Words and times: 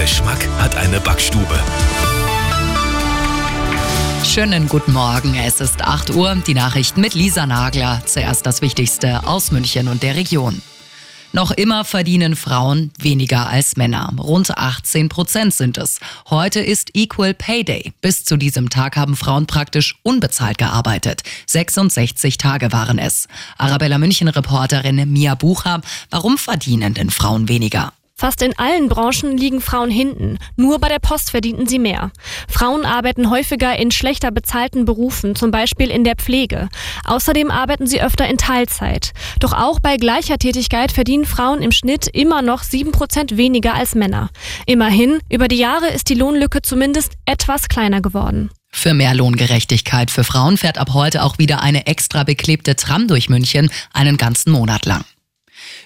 Geschmack 0.00 0.48
hat 0.56 0.76
eine 0.76 0.98
Backstube. 0.98 1.60
Schönen 4.24 4.66
guten 4.66 4.94
Morgen. 4.94 5.34
Es 5.34 5.60
ist 5.60 5.82
8 5.82 6.14
Uhr. 6.14 6.36
Die 6.46 6.54
Nachrichten 6.54 7.02
mit 7.02 7.12
Lisa 7.12 7.44
Nagler. 7.44 8.00
Zuerst 8.06 8.46
das 8.46 8.62
Wichtigste 8.62 9.26
aus 9.26 9.50
München 9.50 9.88
und 9.88 10.02
der 10.02 10.16
Region. 10.16 10.62
Noch 11.32 11.50
immer 11.50 11.84
verdienen 11.84 12.34
Frauen 12.34 12.92
weniger 12.98 13.50
als 13.50 13.76
Männer. 13.76 14.10
Rund 14.18 14.56
18 14.56 15.10
Prozent 15.10 15.52
sind 15.52 15.76
es. 15.76 16.00
Heute 16.30 16.60
ist 16.60 16.96
Equal 16.96 17.34
Pay 17.34 17.64
Day. 17.64 17.92
Bis 18.00 18.24
zu 18.24 18.38
diesem 18.38 18.70
Tag 18.70 18.96
haben 18.96 19.16
Frauen 19.16 19.46
praktisch 19.46 19.96
unbezahlt 20.02 20.56
gearbeitet. 20.56 21.24
66 21.44 22.38
Tage 22.38 22.72
waren 22.72 22.98
es. 22.98 23.28
Arabella 23.58 23.98
München 23.98 24.28
Reporterin 24.28 25.12
Mia 25.12 25.34
Bucher. 25.34 25.82
Warum 26.08 26.38
verdienen 26.38 26.94
denn 26.94 27.10
Frauen 27.10 27.50
weniger? 27.50 27.92
Fast 28.20 28.42
in 28.42 28.52
allen 28.58 28.90
Branchen 28.90 29.38
liegen 29.38 29.62
Frauen 29.62 29.90
hinten. 29.90 30.36
Nur 30.54 30.78
bei 30.78 30.90
der 30.90 30.98
Post 30.98 31.30
verdienten 31.30 31.66
sie 31.66 31.78
mehr. 31.78 32.10
Frauen 32.50 32.84
arbeiten 32.84 33.30
häufiger 33.30 33.78
in 33.78 33.90
schlechter 33.90 34.30
bezahlten 34.30 34.84
Berufen, 34.84 35.34
zum 35.34 35.50
Beispiel 35.50 35.88
in 35.88 36.04
der 36.04 36.16
Pflege. 36.16 36.68
Außerdem 37.06 37.50
arbeiten 37.50 37.86
sie 37.86 38.02
öfter 38.02 38.28
in 38.28 38.36
Teilzeit. 38.36 39.12
Doch 39.38 39.54
auch 39.54 39.80
bei 39.80 39.96
gleicher 39.96 40.36
Tätigkeit 40.36 40.92
verdienen 40.92 41.24
Frauen 41.24 41.62
im 41.62 41.72
Schnitt 41.72 42.08
immer 42.08 42.42
noch 42.42 42.62
sieben 42.62 42.92
Prozent 42.92 43.38
weniger 43.38 43.72
als 43.72 43.94
Männer. 43.94 44.28
Immerhin, 44.66 45.20
über 45.30 45.48
die 45.48 45.56
Jahre 45.56 45.88
ist 45.88 46.10
die 46.10 46.14
Lohnlücke 46.14 46.60
zumindest 46.60 47.14
etwas 47.24 47.70
kleiner 47.70 48.02
geworden. 48.02 48.50
Für 48.70 48.92
mehr 48.92 49.14
Lohngerechtigkeit 49.14 50.10
für 50.10 50.24
Frauen 50.24 50.58
fährt 50.58 50.76
ab 50.76 50.90
heute 50.92 51.22
auch 51.22 51.38
wieder 51.38 51.62
eine 51.62 51.86
extra 51.86 52.24
beklebte 52.24 52.76
Tram 52.76 53.08
durch 53.08 53.30
München 53.30 53.70
einen 53.94 54.18
ganzen 54.18 54.52
Monat 54.52 54.84
lang. 54.84 55.06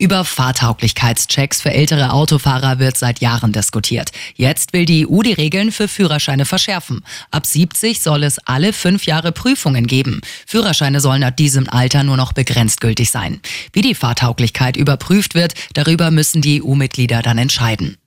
Über 0.00 0.24
Fahrtauglichkeitschecks 0.24 1.60
für 1.60 1.72
ältere 1.72 2.12
Autofahrer 2.12 2.78
wird 2.78 2.96
seit 2.96 3.18
Jahren 3.18 3.52
diskutiert. 3.52 4.12
Jetzt 4.36 4.72
will 4.72 4.84
die 4.84 5.08
EU 5.08 5.22
die 5.22 5.32
Regeln 5.32 5.72
für 5.72 5.88
Führerscheine 5.88 6.44
verschärfen. 6.44 7.04
Ab 7.32 7.44
70 7.44 8.00
soll 8.00 8.22
es 8.22 8.38
alle 8.38 8.72
fünf 8.72 9.06
Jahre 9.06 9.32
Prüfungen 9.32 9.88
geben. 9.88 10.20
Führerscheine 10.46 11.00
sollen 11.00 11.24
ab 11.24 11.36
diesem 11.36 11.68
Alter 11.68 12.04
nur 12.04 12.16
noch 12.16 12.32
begrenzt 12.32 12.80
gültig 12.80 13.10
sein. 13.10 13.40
Wie 13.72 13.82
die 13.82 13.96
Fahrtauglichkeit 13.96 14.76
überprüft 14.76 15.34
wird, 15.34 15.54
darüber 15.74 16.12
müssen 16.12 16.42
die 16.42 16.62
EU-Mitglieder 16.62 17.20
dann 17.22 17.38
entscheiden. 17.38 17.97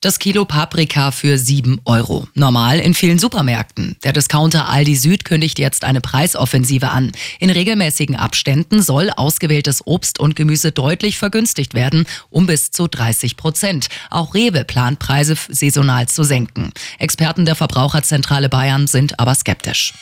Das 0.00 0.20
Kilo 0.20 0.44
Paprika 0.44 1.10
für 1.10 1.38
7 1.38 1.80
Euro. 1.84 2.28
Normal 2.34 2.78
in 2.78 2.94
vielen 2.94 3.18
Supermärkten. 3.18 3.96
Der 4.04 4.12
Discounter 4.12 4.68
Aldi 4.68 4.94
Süd 4.94 5.24
kündigt 5.24 5.58
jetzt 5.58 5.82
eine 5.82 6.00
Preisoffensive 6.00 6.90
an. 6.90 7.10
In 7.40 7.50
regelmäßigen 7.50 8.14
Abständen 8.14 8.80
soll 8.80 9.10
ausgewähltes 9.10 9.84
Obst 9.86 10.20
und 10.20 10.36
Gemüse 10.36 10.70
deutlich 10.70 11.18
vergünstigt 11.18 11.74
werden, 11.74 12.06
um 12.30 12.46
bis 12.46 12.70
zu 12.70 12.86
30 12.86 13.36
Prozent. 13.36 13.88
Auch 14.08 14.34
Rewe 14.34 14.64
plant 14.64 15.00
Preise 15.00 15.34
saisonal 15.48 16.06
zu 16.06 16.22
senken. 16.22 16.70
Experten 17.00 17.44
der 17.44 17.56
Verbraucherzentrale 17.56 18.48
Bayern 18.48 18.86
sind 18.86 19.18
aber 19.18 19.34
skeptisch. 19.34 19.94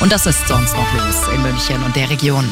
Und 0.00 0.10
das 0.10 0.26
ist 0.26 0.48
sonst 0.48 0.74
noch 0.74 0.92
los 0.94 1.28
in 1.32 1.42
München 1.42 1.80
und 1.84 1.94
der 1.94 2.10
Region. 2.10 2.44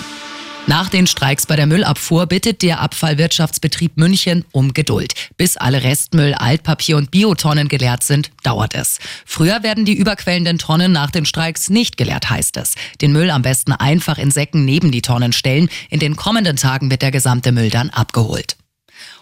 Nach 0.69 0.89
den 0.89 1.09
Streiks 1.09 1.45
bei 1.47 1.57
der 1.57 1.67
Müllabfuhr 1.67 2.27
bittet 2.27 2.63
der 2.63 2.81
Abfallwirtschaftsbetrieb 2.81 3.97
München 3.97 4.45
um 4.53 4.73
Geduld. 4.73 5.13
Bis 5.37 5.57
alle 5.57 5.83
Restmüll, 5.83 6.35
Altpapier 6.35 6.97
und 6.97 7.11
Biotonnen 7.11 7.67
geleert 7.67 8.05
sind, 8.05 8.31
dauert 8.45 8.75
es. 8.75 8.99
Früher 9.27 9.65
werden 9.65 9.85
die 9.85 9.95
überquellenden 9.95 10.59
Tonnen 10.59 10.93
nach 10.93 11.11
den 11.11 11.27
Streiks 11.27 11.69
nicht 11.69 11.97
geleert, 11.97 12.31
heißt 12.31 12.57
es. 12.59 12.75
Den 13.01 13.13
Müll 13.13 13.31
am 13.31 13.43
besten 13.43 13.73
einfach 13.73 14.19
in 14.19 14.31
Säcken 14.31 14.65
neben 14.65 14.93
die 14.93 15.03
Tonnen 15.03 15.33
stellen. 15.33 15.69
In 15.91 15.99
den 15.99 16.15
kommenden 16.15 16.57
Tagen 16.57 16.91
wird 16.91 17.03
der 17.03 17.11
gesamte 17.11 17.51
Müll 17.51 17.71
dann 17.71 17.91
abgeholt 17.91 18.57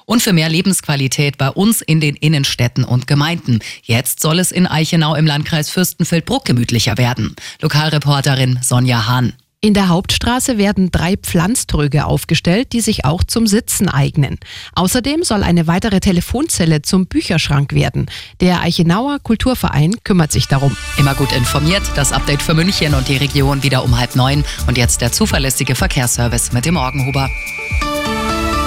und 0.04 0.22
für 0.22 0.32
mehr 0.32 0.48
Lebensqualität 0.48 1.38
bei 1.38 1.50
uns 1.50 1.80
in 1.82 2.00
den 2.00 2.16
Innenstädten 2.16 2.82
und 2.82 3.06
Gemeinden. 3.06 3.60
Jetzt 3.82 4.20
soll 4.20 4.40
es 4.40 4.50
in 4.50 4.66
Eichenau 4.66 5.14
im 5.14 5.24
Landkreis 5.24 5.70
Fürstenfeldbruck 5.70 6.44
gemütlicher 6.44 6.98
werden. 6.98 7.36
Lokalreporterin 7.60 8.58
Sonja 8.60 9.06
Hahn. 9.06 9.34
In 9.62 9.74
der 9.74 9.90
Hauptstraße 9.90 10.56
werden 10.56 10.90
drei 10.90 11.18
Pflanztröge 11.18 12.06
aufgestellt, 12.06 12.72
die 12.72 12.80
sich 12.80 13.04
auch 13.04 13.22
zum 13.22 13.46
Sitzen 13.46 13.90
eignen. 13.90 14.38
Außerdem 14.74 15.22
soll 15.22 15.42
eine 15.42 15.66
weitere 15.66 16.00
Telefonzelle 16.00 16.80
zum 16.80 17.06
Bücherschrank 17.06 17.74
werden. 17.74 18.06
Der 18.40 18.62
Eichenauer 18.62 19.18
Kulturverein 19.22 19.96
kümmert 20.02 20.32
sich 20.32 20.48
darum. 20.48 20.74
Immer 20.96 21.14
gut 21.14 21.32
informiert, 21.32 21.82
das 21.94 22.12
Update 22.12 22.40
für 22.40 22.54
München 22.54 22.94
und 22.94 23.08
die 23.08 23.18
Region 23.18 23.62
wieder 23.62 23.84
um 23.84 23.98
halb 23.98 24.16
neun. 24.16 24.44
Und 24.66 24.78
jetzt 24.78 25.02
der 25.02 25.12
zuverlässige 25.12 25.74
Verkehrsservice 25.74 26.52
mit 26.52 26.64
dem 26.64 26.74
Morgenhuber. 26.74 27.28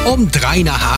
Um 0.06 0.30
drei 0.30 0.62
nach 0.62 0.92